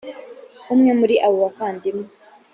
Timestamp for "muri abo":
0.99-1.35